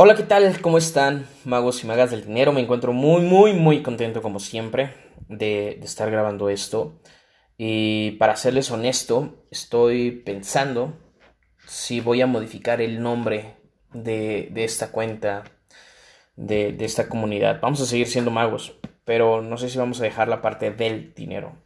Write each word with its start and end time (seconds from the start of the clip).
Hola, 0.00 0.14
¿qué 0.14 0.22
tal? 0.22 0.60
¿Cómo 0.60 0.78
están, 0.78 1.26
magos 1.44 1.82
y 1.82 1.88
magas 1.88 2.12
del 2.12 2.24
dinero? 2.24 2.52
Me 2.52 2.60
encuentro 2.60 2.92
muy, 2.92 3.20
muy, 3.20 3.52
muy 3.52 3.82
contento, 3.82 4.22
como 4.22 4.38
siempre, 4.38 4.94
de, 5.28 5.70
estar 5.82 6.08
grabando 6.08 6.50
esto. 6.50 7.00
Y 7.56 8.12
para 8.12 8.36
serles 8.36 8.70
honesto, 8.70 9.44
estoy 9.50 10.12
pensando 10.12 10.96
si 11.66 11.98
voy 11.98 12.20
a 12.20 12.28
modificar 12.28 12.80
el 12.80 13.02
nombre 13.02 13.56
de, 13.92 14.52
esta 14.54 14.92
cuenta, 14.92 15.42
de, 16.36 16.76
esta 16.78 17.08
comunidad. 17.08 17.58
Vamos 17.60 17.80
a 17.80 17.86
seguir 17.86 18.06
siendo 18.06 18.30
magos, 18.30 18.78
pero 19.04 19.42
no 19.42 19.56
sé 19.56 19.68
si 19.68 19.78
vamos 19.78 19.98
a 20.00 20.04
dejar 20.04 20.28
la 20.28 20.40
parte 20.40 20.70
del 20.70 21.12
dinero. 21.12 21.56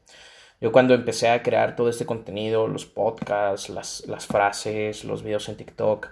Yo 0.58 0.72
cuando 0.72 0.94
empecé 0.94 1.28
a 1.28 1.42
crear 1.42 1.76
todo 1.76 1.90
este 1.90 2.06
contenido, 2.06 2.66
los 2.66 2.86
podcasts, 2.86 3.68
las 3.68 4.26
frases, 4.26 5.04
los 5.04 5.22
videos 5.22 5.50
en 5.50 5.58
TikTok, 5.58 6.08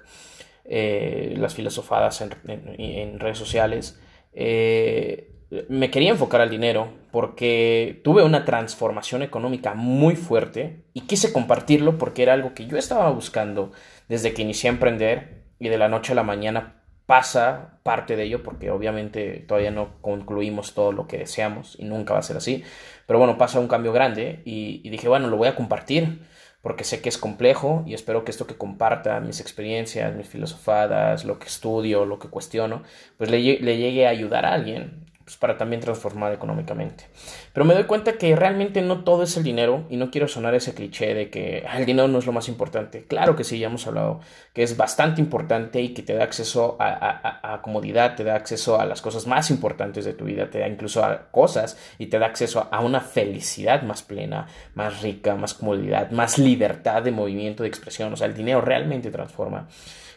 eh, 0.73 1.35
las 1.37 1.55
filosofadas 1.55 2.21
en, 2.21 3.19
redes 3.19 3.37
sociales, 3.37 4.01
eh, 4.33 5.33
me 5.69 5.91
quería 5.91 6.11
enfocar 6.11 6.41
al 6.41 6.49
dinero 6.49 6.93
porque 7.11 8.01
tuve 8.05 8.23
una 8.23 8.45
transformación 8.45 9.23
económica 9.23 9.75
muy 9.75 10.15
fuerte 10.15 10.85
y 10.93 11.01
quise 11.01 11.33
compartirlo 11.33 11.99
porque 11.99 12.23
era 12.23 12.35
algo 12.35 12.55
que 12.55 12.69
yo 12.69 12.77
estaba 12.77 13.11
buscando 13.11 13.73
desde 14.09 14.33
que 14.33 14.43
inicié 14.43 14.71
a 14.71 14.75
emprender 14.75 15.43
y 15.59 15.71
de 15.71 15.79
la 15.79 15.89
noche 15.89 16.13
a 16.13 16.15
la 16.15 16.23
mañana 16.23 16.85
pasa 17.05 17.81
parte 17.83 18.15
de 18.15 18.23
ello 18.23 18.45
porque 18.45 18.71
obviamente 18.71 19.45
todavía 19.49 19.73
no 19.73 20.01
concluimos 20.01 20.73
todo 20.75 20.93
lo 20.93 21.09
que 21.09 21.19
deseamos 21.19 21.75
y 21.81 21.85
nunca 21.85 22.13
va 22.13 22.21
a 22.21 22.23
ser 22.23 22.37
así. 22.37 22.63
Pero 23.09 23.19
bueno 23.19 23.37
pasa 23.37 23.59
un 23.59 23.67
cambio 23.67 23.93
grande 23.93 24.41
y, 24.45 24.83
y 24.85 24.91
dije 24.91 25.09
bueno 25.09 25.27
lo 25.27 25.37
voy 25.37 25.49
a 25.49 25.57
compartir 25.57 26.21
porque 26.63 26.85
sé 26.85 27.01
que 27.01 27.09
es 27.09 27.19
complejo 27.19 27.83
y 27.87 27.95
espero 27.95 28.25
que 28.25 28.31
esto 28.31 28.47
que 28.47 28.57
comparta, 28.57 29.21
mis 29.21 29.41
experiencias, 29.41 30.15
mis 30.15 30.29
filosofadas, 30.29 31.25
lo 31.25 31.39
que 31.39 31.47
estudio, 31.47 32.05
lo 32.05 32.19
que 32.19 32.29
cuestiono, 32.29 32.83
pues 33.17 33.31
le, 33.31 33.39
le 33.61 33.77
llegue 33.79 34.07
a 34.07 34.11
ayudar 34.11 34.45
a 34.45 34.53
alguien 34.53 35.10
pues, 35.25 35.37
para 35.37 35.57
también 35.57 35.81
transformar 35.81 36.33
económicamente. 36.33 37.05
Pero 37.53 37.65
me 37.65 37.75
doy 37.75 37.85
cuenta 37.85 38.15
que 38.15 38.35
realmente 38.35 38.83
no 38.83 39.05
todo 39.05 39.23
es 39.23 39.37
el 39.37 39.45
dinero 39.45 39.85
y 39.89 39.97
no 39.97 40.11
quiero 40.11 40.27
sonar 40.27 40.55
ese 40.55 40.75
cliché 40.75 41.15
de 41.15 41.31
que 41.31 41.65
ah, 41.69 41.79
el 41.79 41.87
dinero 41.87 42.09
no 42.09 42.19
es 42.19 42.27
lo 42.27 42.33
más 42.33 42.49
importante. 42.49 43.05
Claro 43.05 43.37
que 43.37 43.45
sí, 43.45 43.59
ya 43.59 43.69
hemos 43.69 43.87
hablado 43.87 44.21
que 44.53 44.63
es 44.63 44.77
bastante 44.77 45.21
importante 45.21 45.81
y 45.81 45.91
que 45.91 46.03
te 46.03 46.15
da 46.15 46.25
acceso 46.25 46.77
a, 46.81 47.61
comodidad, 47.63 48.17
te 48.17 48.25
da 48.25 48.35
acceso 48.35 48.81
a 48.81 48.87
las 48.87 49.03
cosas 49.03 49.27
más 49.27 49.51
importantes 49.51 50.05
de 50.05 50.15
tu 50.15 50.25
vida, 50.25 50.51
te 50.51 50.59
da 50.59 50.69
incluso 50.69 51.05
a 51.05 51.31
cosas 51.31 51.79
y 51.99 52.07
te 52.07 52.19
da 52.19 52.27
acceso 52.27 52.67
a 52.71 52.81
una 52.81 53.01
felicidad 53.01 53.83
más 53.83 54.03
plena, 54.03 54.49
más 54.75 55.03
rica, 55.03 55.37
más 55.37 55.55
comodidad, 55.55 56.11
más 56.11 56.39
libertad 56.39 57.03
de 57.03 57.13
movimiento, 57.13 57.63
de 57.63 57.69
expresión. 57.69 58.13
O 58.13 58.17
sea, 58.17 58.27
el 58.27 58.35
dinero 58.35 58.61
realmente 58.61 59.11
transforma. 59.11 59.69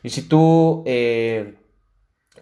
Y 0.01 0.09
si 0.09 0.23
tú... 0.27 0.83
Eh, 0.87 1.53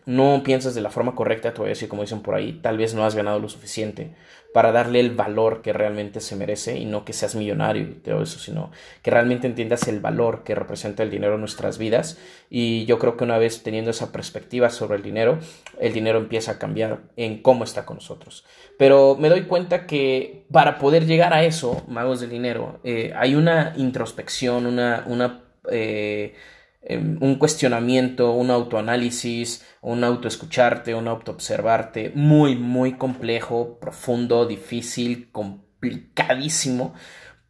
no 0.06 0.42
piensas 0.44 0.73
de 0.73 0.81
la 0.81 0.89
forma 0.89 1.16
correcta, 1.16 1.53
te 1.53 1.61
voy 1.61 1.73
como 1.88 2.02
dicen 2.02 2.22
por 2.22 2.36
ahí, 2.36 2.59
tal 2.61 2.78
vez 2.78 2.94
no 2.94 3.06
has 3.06 3.16
ganado 3.16 3.39
lo 3.39 3.50
suficiente 3.50 4.16
para 4.53 4.72
darle 4.72 5.00
el 5.00 5.11
valor 5.11 5.61
que 5.61 5.72
realmente 5.72 6.20
se 6.20 6.36
merece 6.36 6.78
y 6.78 6.86
no 6.86 7.06
que 7.06 7.14
seas 7.14 7.36
millonario 7.36 7.84
y 7.84 7.94
todo 7.94 8.22
eso, 8.23 8.38
sino 8.39 8.72
que 9.02 9.12
realmente 9.12 9.47
entiendas 9.47 9.88
el 9.88 10.00
valor 10.00 10.44
que 10.44 10.56
representa 10.56 11.03
el 11.03 11.09
dinero 11.09 11.36
en 11.36 11.39
nuestras 11.39 11.78
vidas 11.78 12.17
y 12.50 12.86
yo 12.86 13.00
creo 13.00 13.16
que 13.16 13.23
una 13.23 13.38
vez 13.38 13.64
teniendo 13.64 13.92
esa 13.92 14.12
perspectiva 14.12 14.69
sobre 14.69 14.97
el 14.97 15.03
dinero, 15.03 15.39
el 15.80 15.94
dinero 15.94 16.19
empieza 16.19 16.53
a 16.53 16.59
cambiar 16.59 17.00
en 17.16 17.42
cómo 17.42 17.64
está 17.64 17.86
con 17.86 17.97
nosotros. 17.97 18.44
Pero 18.78 19.16
me 19.16 19.30
doy 19.30 19.44
cuenta 19.44 19.86
que 19.86 20.45
para 20.52 20.78
poder 20.80 21.06
llegar 21.06 21.34
a 21.34 21.45
eso, 21.45 21.84
magos 21.88 22.19
del 22.19 22.31
dinero, 22.31 22.80
eh, 22.84 23.14
hay 23.16 23.36
una 23.36 23.73
introspección, 23.78 24.66
una, 24.66 25.06
una 25.08 25.44
eh, 25.69 26.34
Em, 26.83 27.17
un 27.21 27.35
cuestionamiento, 27.35 28.31
un 28.31 28.49
autoanálisis, 28.49 29.63
un 29.81 30.03
autoescucharte, 30.03 30.95
un 30.95 31.07
autoobservarte 31.07 32.11
muy, 32.15 32.55
muy 32.55 32.93
complejo, 32.93 33.77
profundo, 33.79 34.47
difícil, 34.47 35.29
complicadísimo, 35.31 36.95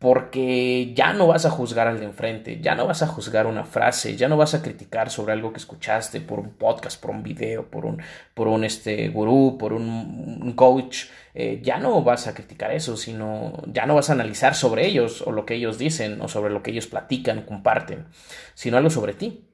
porque 0.02 0.94
ya 0.96 1.14
no 1.14 1.28
vas 1.28 1.46
a 1.46 1.52
juzgar 1.52 1.88
al 1.88 2.00
de 2.00 2.08
enfrente, 2.08 2.60
ya 2.60 2.74
no 2.74 2.88
vas 2.88 3.04
a 3.04 3.08
juzgar 3.08 3.46
una 3.46 3.66
frase, 3.66 4.18
ya 4.18 4.28
no 4.28 4.36
vas 4.36 4.56
a 4.56 4.64
criticar 4.64 5.12
sobre 5.12 5.34
algo 5.34 5.54
que 5.54 5.60
escuchaste 5.60 6.22
por 6.22 6.40
un 6.40 6.56
podcast, 6.56 7.00
por 7.00 7.12
un 7.12 7.22
video, 7.22 7.70
por 7.70 7.86
un, 7.86 8.02
por 8.34 8.48
un 8.48 8.64
este, 8.64 9.10
gurú, 9.10 9.60
por 9.60 9.74
un, 9.74 10.54
coach, 10.56 11.04
eh, 11.36 11.60
ya 11.62 11.78
no 11.78 12.02
vas 12.02 12.26
a 12.26 12.34
criticar 12.34 12.72
eso, 12.72 12.98
sino 12.98 13.54
ya 13.68 13.86
no 13.86 13.94
vas 13.94 14.10
a 14.10 14.14
analizar 14.14 14.56
sobre 14.56 14.88
ellos 14.88 15.22
o 15.22 15.32
lo 15.32 15.46
que 15.46 15.54
ellos 15.54 15.78
dicen 15.78 16.20
o 16.20 16.28
sobre 16.28 16.52
lo 16.52 16.64
que 16.64 16.72
ellos 16.72 16.88
platican, 16.88 17.44
comparten, 17.44 18.08
sino 18.56 18.78
algo 18.78 18.90
sobre 18.90 19.14
ti. 19.14 19.52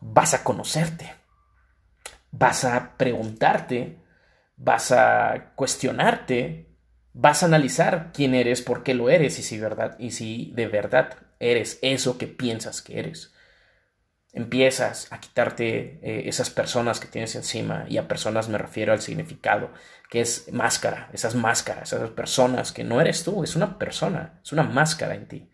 Vas 0.00 0.32
a 0.32 0.42
conocerte, 0.42 1.12
vas 2.30 2.64
a 2.64 2.96
preguntarte, 2.96 3.98
vas 4.56 4.90
a 4.90 5.52
cuestionarte, 5.54 6.67
vas 7.20 7.42
a 7.42 7.46
analizar 7.46 8.12
quién 8.14 8.32
eres, 8.32 8.62
por 8.62 8.84
qué 8.84 8.94
lo 8.94 9.10
eres 9.10 9.40
y 9.40 9.42
si, 9.42 9.58
verdad, 9.58 9.96
y 9.98 10.12
si 10.12 10.52
de 10.54 10.68
verdad 10.68 11.16
eres 11.40 11.80
eso 11.82 12.16
que 12.16 12.28
piensas 12.28 12.80
que 12.80 13.00
eres. 13.00 13.34
Empiezas 14.32 15.12
a 15.12 15.18
quitarte 15.18 15.98
eh, 16.00 16.28
esas 16.28 16.48
personas 16.48 17.00
que 17.00 17.08
tienes 17.08 17.34
encima 17.34 17.86
y 17.88 17.96
a 17.96 18.06
personas 18.06 18.48
me 18.48 18.56
refiero 18.56 18.92
al 18.92 19.00
significado, 19.00 19.72
que 20.08 20.20
es 20.20 20.52
máscara, 20.52 21.10
esas 21.12 21.34
máscaras, 21.34 21.92
esas 21.92 22.10
personas 22.10 22.70
que 22.70 22.84
no 22.84 23.00
eres 23.00 23.24
tú, 23.24 23.42
es 23.42 23.56
una 23.56 23.80
persona, 23.80 24.38
es 24.44 24.52
una 24.52 24.62
máscara 24.62 25.16
en 25.16 25.26
ti. 25.26 25.50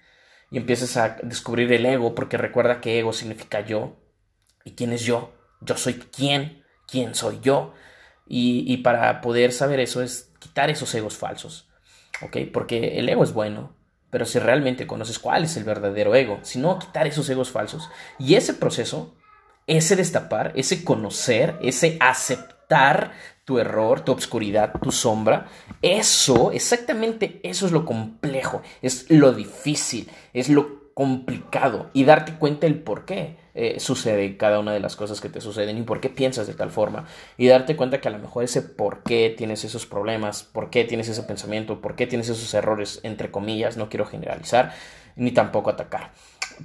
Y 0.51 0.59
empiezas 0.59 0.99
a 0.99 1.17
descubrir 1.23 1.73
el 1.73 1.87
ego 1.87 2.15
porque 2.15 2.37
recuerda 2.37 2.83
que 2.83 2.99
ego 2.99 3.15
significa 3.15 3.61
yo. 3.61 3.97
¿Y 4.65 4.73
quién 4.73 4.93
es 4.93 5.01
yo? 5.01 5.33
Yo 5.63 5.79
soy 5.79 5.95
quién, 5.95 6.63
quién 6.87 7.15
soy 7.15 7.41
yo. 7.41 7.73
Y, 8.27 8.71
y 8.71 8.79
para 8.79 9.23
poder 9.23 9.51
saber 9.51 9.81
eso 9.81 10.03
es 10.03 10.34
quitar 10.45 10.71
esos 10.71 10.95
egos 10.95 11.17
falsos, 11.17 11.69
¿ok? 12.23 12.37
Porque 12.53 12.99
el 12.99 13.09
ego 13.09 13.25
es 13.25 13.33
bueno, 13.33 13.75
pero 14.11 14.27
si 14.27 14.39
realmente 14.39 14.87
conoces 14.87 15.19
cuál 15.19 15.45
es 15.45 15.57
el 15.57 15.65
verdadero 15.65 16.15
ego, 16.15 16.39
si 16.43 16.59
no, 16.59 16.79
quitar 16.79 17.07
esos 17.07 17.29
egos 17.31 17.51
falsos. 17.51 17.91
Y 18.19 18.35
ese 18.35 18.55
proceso, 18.55 19.17
ese 19.67 19.97
destapar, 19.97 20.53
ese 20.55 20.85
conocer, 20.85 21.59
ese 21.63 21.97
aceptar 21.99 23.13
tu 23.45 23.59
error, 23.59 24.03
tu 24.03 24.13
obscuridad, 24.13 24.75
tu 24.83 24.93
sombra, 24.93 25.49
eso, 25.83 26.53
exactamente 26.53 27.41
eso 27.43 27.67
es 27.67 27.73
lo 27.73 27.85
complejo, 27.85 28.63
es 28.83 29.11
lo 29.11 29.33
difícil, 29.33 30.11
es 30.33 30.49
lo 30.49 30.93
complicado 30.95 31.91
y 31.93 32.05
darte 32.05 32.37
cuenta 32.37 32.67
el 32.67 32.83
por 32.83 33.05
qué. 33.07 33.39
Eh, 33.55 33.79
sucede 33.79 34.37
cada 34.37 34.59
una 34.59 34.73
de 34.73 34.81
las 34.81 34.97
cosas 34.97 35.21
que 35.21 35.29
te 35.29 35.41
suceden 35.41 35.79
y 35.79 35.83
por 35.83 36.01
qué 36.01 36.09
piensas 36.09 36.47
de 36.47 36.55
tal 36.55 36.71
forma. 36.71 37.07
Y 37.37 37.47
darte 37.47 37.77
cuenta 37.77 38.01
que 38.01 38.09
a 38.09 38.11
lo 38.11 38.19
mejor 38.19 38.45
ese 38.45 38.63
por 38.63 39.03
qué 39.05 39.33
tienes 39.37 39.65
esos 39.65 39.87
problemas, 39.87 40.43
por 40.43 40.71
qué 40.71 40.85
tienes 40.85 41.09
ese 41.09 41.23
pensamiento, 41.23 41.81
por 41.81 41.95
qué 41.95 42.07
tienes 42.07 42.29
esos 42.29 42.53
errores, 42.55 43.01
entre 43.05 43.31
comillas, 43.31 43.77
no 43.77 43.89
quiero 43.89 44.07
generalizar 44.07 44.73
ni 45.17 45.31
tampoco 45.31 45.71
atacar. 45.71 46.11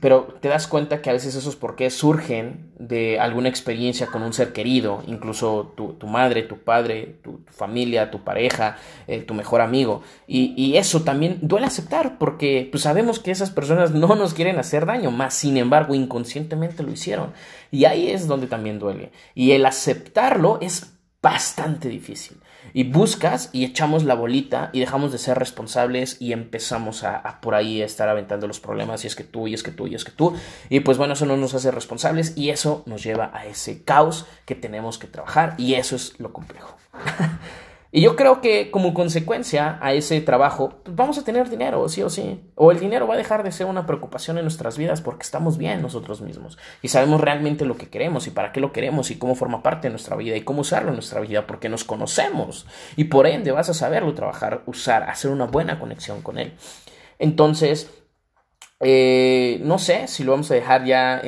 Pero 0.01 0.37
te 0.39 0.49
das 0.49 0.67
cuenta 0.67 1.01
que 1.01 1.09
a 1.09 1.13
veces 1.13 1.33
esos 1.33 1.55
porqués 1.55 1.95
surgen 1.95 2.71
de 2.77 3.19
alguna 3.19 3.49
experiencia 3.49 4.07
con 4.07 4.21
un 4.21 4.33
ser 4.33 4.53
querido, 4.53 5.03
incluso 5.07 5.73
tu, 5.75 6.07
madre, 6.07 6.43
tu 6.43 6.59
padre, 6.59 7.17
tu, 7.23 7.39
familia, 7.47 8.11
tu 8.11 8.23
pareja, 8.23 8.77
eh, 9.07 9.21
tu 9.21 9.33
mejor 9.33 9.61
amigo. 9.61 10.03
Y, 10.27 10.77
eso 10.77 11.01
también 11.01 11.39
duele 11.41 11.65
aceptar 11.65 12.19
porque 12.19 12.67
pues, 12.71 12.83
sabemos 12.83 13.19
que 13.19 13.31
esas 13.31 13.49
personas 13.49 13.91
no 13.91 14.15
nos 14.15 14.35
quieren 14.35 14.59
hacer 14.59 14.85
daño, 14.85 15.09
más 15.09 15.33
sin 15.33 15.57
embargo 15.57 15.95
inconscientemente 15.95 16.78
lo 16.83 16.91
hicieron. 16.91 17.33
Y 17.71 17.85
ahí 17.85 18.09
es 18.09 18.27
donde 18.27 18.47
también 18.47 18.79
duele. 18.79 19.11
Y 19.35 19.51
el 19.51 19.65
aceptarlo 19.65 20.59
es 20.61 20.93
bastante 21.21 21.89
difícil. 21.89 22.37
Y 22.73 22.83
buscas 22.83 23.49
y 23.51 23.65
echamos 23.65 24.03
la 24.03 24.13
bolita 24.13 24.69
y 24.73 24.79
dejamos 24.79 25.11
de 25.11 25.17
ser 25.17 25.39
responsables 25.39 26.17
y 26.19 26.33
empezamos 26.33 27.03
a, 27.03 27.39
por 27.41 27.55
ahí 27.55 27.81
a 27.81 27.85
estar 27.85 28.09
aventando 28.09 28.47
los 28.47 28.59
problemas 28.59 29.03
y 29.03 29.07
es 29.07 29.15
que 29.15 29.23
tú, 29.23 29.47
y 29.47 29.53
es 29.53 29.63
que 29.63 29.71
tú, 29.71 29.87
y 29.87 29.95
es 29.95 30.05
que 30.05 30.11
tú. 30.11 30.33
Y 30.69 30.81
pues 30.81 30.97
bueno, 30.97 31.13
eso 31.13 31.25
no 31.25 31.35
nos 31.35 31.53
hace 31.53 31.71
responsables 31.71 32.37
y 32.37 32.49
eso 32.49 32.83
nos 32.85 33.03
lleva 33.03 33.31
a 33.33 33.45
ese 33.45 33.83
caos 33.83 34.25
que 34.45 34.55
tenemos 34.55 34.97
que 34.97 35.07
trabajar 35.07 35.55
y 35.57 35.75
eso 35.75 35.95
es 35.95 36.19
lo 36.19 36.31
complejo. 36.31 36.77
Y 37.91 38.01
yo 38.01 38.15
creo 38.15 38.39
que 38.39 38.69
como 38.69 38.93
consecuencia 38.93 39.79
a 39.81 39.93
ese 39.93 40.21
trabajo, 40.21 40.79
pues 40.83 40.95
vamos 40.95 41.17
a 41.17 41.23
tener 41.23 41.49
dinero, 41.49 41.89
sí 41.89 42.03
o 42.03 42.09
sí. 42.09 42.39
O 42.53 42.71
el 42.71 42.79
dinero 42.79 43.07
va 43.07 43.15
a 43.15 43.17
dejar 43.17 43.41
de 43.41 43.51
ser 43.51 43.65
una 43.65 43.87
preocupación 43.87 44.37
en 44.37 44.43
nuestras 44.43 44.77
vidas 44.77 45.01
porque 45.01 45.23
estamos 45.23 45.57
bien 45.57 45.81
nosotros 45.81 46.21
mismos. 46.21 46.59
Y 46.83 46.89
sabemos 46.89 47.19
realmente 47.19 47.65
lo 47.65 47.77
que 47.77 47.89
queremos 47.89 48.27
y 48.27 48.31
para 48.31 48.51
qué 48.51 48.59
lo 48.59 48.71
queremos 48.71 49.09
y 49.09 49.17
cómo 49.17 49.33
forma 49.33 49.63
parte 49.63 49.87
de 49.87 49.91
nuestra 49.91 50.15
vida 50.15 50.35
y 50.35 50.41
cómo 50.41 50.61
usarlo 50.61 50.89
en 50.89 50.95
nuestra 50.95 51.19
vida 51.19 51.47
porque 51.47 51.67
nos 51.67 51.83
conocemos. 51.83 52.67
Y 52.95 53.05
por 53.05 53.25
ende 53.25 53.51
vas 53.51 53.69
a 53.69 53.73
saberlo 53.73 54.13
trabajar, 54.13 54.61
usar, 54.67 55.03
hacer 55.09 55.31
una 55.31 55.45
buena 55.45 55.79
conexión 55.79 56.21
con 56.21 56.37
él. 56.37 56.53
Entonces, 57.17 57.89
eh, 58.81 59.59
no 59.63 59.79
sé 59.79 60.07
si 60.07 60.23
lo 60.23 60.33
vamos 60.33 60.51
a 60.51 60.53
dejar 60.53 60.85
ya 60.85 61.23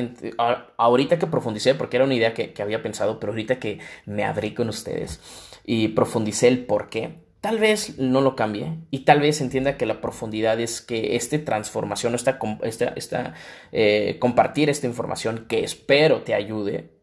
ahorita 0.78 1.18
que 1.18 1.26
profundicé, 1.26 1.74
porque 1.74 1.98
era 1.98 2.06
una 2.06 2.14
idea 2.14 2.36
que, 2.36 2.54
que 2.54 2.62
había 2.62 2.84
pensado, 2.84 3.20
pero 3.20 3.32
ahorita 3.32 3.58
que 3.58 3.80
me 4.06 4.24
abrí 4.24 4.54
con 4.54 4.70
ustedes 4.70 5.50
y 5.74 5.88
profundicé 5.88 6.50
el 6.50 6.66
por 6.66 6.90
qué, 6.90 7.24
tal 7.40 7.58
vez 7.58 7.98
no 7.98 8.20
lo 8.20 8.36
cambie 8.36 8.80
y 8.92 9.06
tal 9.06 9.22
vez 9.22 9.40
entienda 9.40 9.78
que 9.78 9.86
la 9.86 10.02
profundidad 10.02 10.60
es 10.60 10.82
que 10.82 11.16
esta 11.16 11.42
transformación, 11.46 12.14
esta, 12.14 12.38
esta, 12.64 12.88
esta 12.88 13.36
eh, 13.72 14.18
compartir 14.20 14.70
esta 14.70 14.86
información 14.86 15.46
que 15.48 15.64
espero 15.64 16.24
te 16.24 16.34
ayude, 16.34 17.00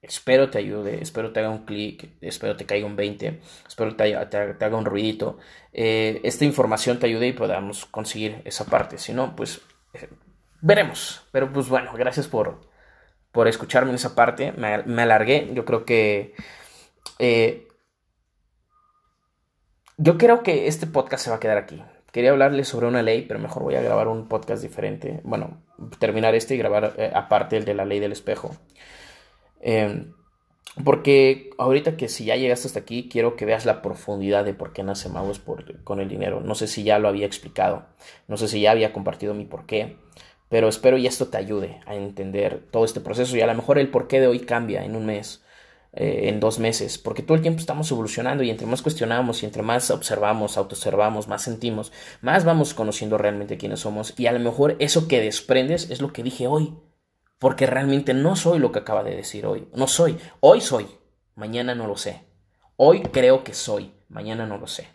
Espero 0.00 0.48
te 0.48 0.58
ayude, 0.58 1.02
espero 1.02 1.32
te 1.32 1.40
haga 1.40 1.50
un 1.50 1.64
clic, 1.64 2.08
espero 2.20 2.56
te 2.56 2.66
caiga 2.66 2.86
un 2.86 2.94
20, 2.94 3.40
espero 3.66 3.96
te, 3.96 4.14
te, 4.26 4.64
haga 4.64 4.76
un 4.76 4.84
ruidito. 4.84 5.38
Eh, 5.72 6.20
esta 6.22 6.44
información 6.44 7.00
te 7.00 7.06
ayude 7.06 7.26
y 7.26 7.32
podamos 7.32 7.84
conseguir 7.84 8.40
esa 8.44 8.64
parte. 8.64 8.98
Si 8.98 9.12
no, 9.12 9.34
pues 9.34 9.60
eh, 9.94 10.08
veremos. 10.60 11.22
Pero 11.32 11.52
pues 11.52 11.68
bueno, 11.68 11.92
gracias 11.94 12.28
por, 12.28 12.60
por 13.32 13.48
escucharme 13.48 13.90
en 13.90 13.96
esa 13.96 14.14
parte. 14.14 14.52
Me, 14.52 15.02
alargué. 15.02 15.50
Yo 15.52 15.64
creo 15.64 15.84
que... 15.84 16.34
Eh, 19.98 20.02
yo 20.02 20.18
creo 20.18 20.42
que 20.42 20.66
este 20.66 20.86
podcast 20.86 21.24
se 21.24 21.30
va 21.30 21.36
a 21.36 21.40
quedar 21.40 21.58
aquí. 21.58 21.82
Quería 22.12 22.30
hablarles 22.30 22.68
sobre 22.68 22.86
una 22.86 23.02
ley, 23.02 23.22
pero 23.22 23.40
mejor 23.40 23.62
voy 23.62 23.74
a 23.74 23.82
grabar 23.82 24.08
un 24.08 24.28
podcast 24.28 24.62
diferente. 24.62 25.20
Bueno, 25.24 25.60
terminar 25.98 26.34
este 26.34 26.54
y 26.54 26.58
grabar 26.58 26.94
aparte 27.14 27.56
el 27.56 27.64
de 27.64 27.74
la 27.74 27.84
ley 27.84 28.00
del 28.00 28.12
espejo. 28.12 28.56
Em, 29.60 30.12
porque 30.84 31.50
ahorita 31.58 31.96
que 31.96 32.08
si 32.08 32.24
ya 32.24 32.36
llegaste 32.36 32.68
hasta 32.68 32.80
aquí, 32.80 33.08
quiero 33.10 33.36
que 33.36 33.44
veas 33.44 33.66
la 33.66 33.82
profundidad 33.82 34.44
de 34.44 34.54
por 34.54 34.72
qué 34.72 34.82
nace 34.82 35.08
Magos 35.08 35.38
por, 35.38 35.82
con 35.82 36.00
el 36.00 36.08
dinero. 36.08 36.40
No 36.40 36.54
sé 36.54 36.66
si 36.66 36.84
ya 36.84 36.98
lo 36.98 37.08
había 37.08 37.26
explicado, 37.26 37.86
no 38.28 38.36
sé 38.36 38.48
si 38.48 38.60
ya 38.60 38.70
había 38.70 38.92
compartido 38.92 39.34
mi 39.34 39.44
por 39.44 39.66
qué, 39.66 39.96
pero 40.48 40.68
espero 40.68 40.96
y 40.96 41.06
esto 41.06 41.28
te 41.28 41.36
ayude 41.36 41.80
a 41.86 41.94
entender 41.94 42.62
todo 42.70 42.84
este 42.84 43.00
proceso 43.00 43.36
y 43.36 43.40
a 43.40 43.46
lo 43.46 43.54
mejor 43.54 43.78
el 43.78 43.90
por 43.90 44.08
qué 44.08 44.20
de 44.20 44.28
hoy 44.28 44.40
cambia 44.40 44.84
en 44.84 44.94
un 44.94 45.06
mes, 45.06 45.42
eh, 45.92 46.28
en 46.28 46.40
dos 46.40 46.58
meses, 46.58 46.98
porque 46.98 47.22
todo 47.22 47.36
el 47.36 47.42
tiempo 47.42 47.60
estamos 47.60 47.90
evolucionando 47.90 48.42
y 48.42 48.50
entre 48.50 48.66
más 48.66 48.82
cuestionamos 48.82 49.42
y 49.42 49.46
entre 49.46 49.62
más 49.62 49.90
observamos, 49.90 50.56
autoobservamos, 50.56 51.28
más 51.28 51.42
sentimos, 51.42 51.92
más 52.20 52.44
vamos 52.44 52.74
conociendo 52.74 53.18
realmente 53.18 53.56
quiénes 53.56 53.80
somos 53.80 54.14
y 54.18 54.26
a 54.26 54.32
lo 54.32 54.40
mejor 54.40 54.76
eso 54.78 55.08
que 55.08 55.20
desprendes 55.20 55.90
es 55.90 56.00
lo 56.00 56.12
que 56.12 56.22
dije 56.22 56.46
hoy 56.46 56.74
porque 57.38 57.66
realmente 57.66 58.14
no 58.14 58.36
soy 58.36 58.58
lo 58.58 58.72
que 58.72 58.80
acaba 58.80 59.02
de 59.04 59.14
decir 59.14 59.46
hoy. 59.46 59.68
No 59.74 59.86
soy. 59.86 60.18
Hoy 60.40 60.60
soy. 60.60 60.88
Mañana 61.34 61.74
no 61.74 61.86
lo 61.86 61.96
sé. 61.96 62.24
Hoy 62.76 63.02
creo 63.02 63.44
que 63.44 63.54
soy. 63.54 63.94
Mañana 64.08 64.46
no 64.46 64.58
lo 64.58 64.66
sé. 64.66 64.88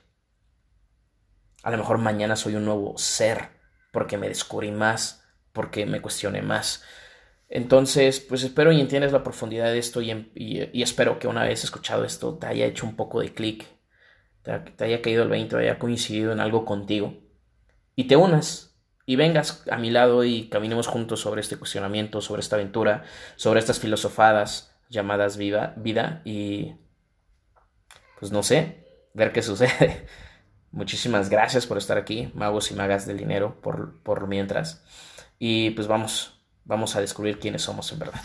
A 1.63 1.71
lo 1.71 1.77
mejor 1.77 1.97
mañana 1.97 2.35
soy 2.35 2.55
un 2.55 2.65
nuevo 2.65 2.97
ser 2.97 3.49
porque 3.93 4.17
me 4.17 4.27
descubrí 4.27 4.71
más, 4.71 5.23
porque 5.53 5.85
me 5.85 6.01
cuestioné 6.01 6.41
más. 6.41 6.83
Entonces, 7.55 8.19
pues 8.19 8.41
espero 8.41 8.71
y 8.71 8.81
entiendas 8.81 9.11
la 9.11 9.21
profundidad 9.21 9.65
de 9.65 9.77
esto 9.77 10.01
y, 10.01 10.09
y, 10.33 10.81
espero 10.81 11.19
que 11.19 11.27
una 11.27 11.43
vez 11.43 11.63
escuchado 11.63 12.03
esto 12.03 12.33
te 12.33 12.47
haya 12.47 12.65
hecho 12.65 12.83
un 12.87 12.95
poco 12.95 13.21
de 13.21 13.31
clic, 13.31 13.67
te, 14.41 14.57
te, 14.57 14.85
haya 14.85 15.03
caído 15.03 15.21
el 15.21 15.29
20, 15.29 15.57
haya 15.57 15.77
coincidido 15.77 16.31
en 16.31 16.39
algo 16.39 16.65
contigo 16.65 17.13
y 17.95 18.05
te 18.05 18.15
unas 18.15 18.75
y 19.05 19.17
vengas 19.17 19.63
a 19.69 19.77
mi 19.77 19.91
lado 19.91 20.23
y 20.23 20.49
caminemos 20.49 20.87
juntos 20.87 21.19
sobre 21.19 21.41
este 21.41 21.57
cuestionamiento, 21.57 22.21
sobre 22.21 22.39
esta 22.39 22.55
aventura, 22.55 23.03
sobre 23.35 23.59
estas 23.59 23.79
filosofadas 23.79 24.75
llamadas 24.89 25.37
vida 25.37 26.23
y 26.25 26.73
pues 28.19 28.31
no 28.31 28.41
sé, 28.41 28.87
ver 29.13 29.31
qué 29.31 29.43
sucede. 29.43 30.07
Muchísimas 30.71 31.29
gracias 31.29 31.67
por 31.67 31.77
estar 31.77 31.99
aquí, 31.99 32.31
magos 32.33 32.71
y 32.71 32.73
magas 32.73 33.05
del 33.05 33.17
dinero, 33.17 33.61
por, 33.61 34.01
por 34.01 34.27
mientras. 34.27 34.83
Y 35.37 35.69
pues 35.71 35.85
vamos, 35.85 36.42
vamos 36.65 36.95
a 36.95 37.01
descubrir 37.01 37.39
quiénes 37.39 37.61
somos 37.61 37.91
en 37.91 37.99
verdad. 37.99 38.21